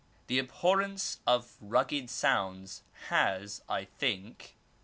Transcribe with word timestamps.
This 0.25 0.39
abhorrence 0.39 1.19
of 1.27 1.57
rugged 1.61 2.09
sounds 2.09 2.81
has, 3.09 3.61
I 3.69 3.85
think. 3.85 4.55